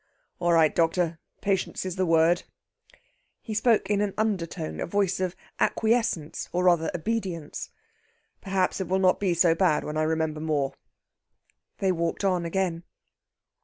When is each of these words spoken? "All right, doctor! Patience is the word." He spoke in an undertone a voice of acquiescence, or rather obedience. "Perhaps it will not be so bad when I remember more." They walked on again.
"All 0.39 0.51
right, 0.53 0.73
doctor! 0.73 1.19
Patience 1.41 1.85
is 1.85 1.95
the 1.95 2.07
word." 2.07 2.41
He 3.39 3.53
spoke 3.53 3.87
in 3.87 4.01
an 4.01 4.15
undertone 4.17 4.79
a 4.79 4.87
voice 4.87 5.19
of 5.19 5.35
acquiescence, 5.59 6.49
or 6.51 6.63
rather 6.63 6.89
obedience. 6.95 7.69
"Perhaps 8.41 8.81
it 8.81 8.87
will 8.87 8.97
not 8.97 9.19
be 9.19 9.35
so 9.35 9.53
bad 9.53 9.83
when 9.83 9.97
I 9.97 10.01
remember 10.01 10.39
more." 10.39 10.73
They 11.77 11.91
walked 11.91 12.23
on 12.23 12.45
again. 12.45 12.81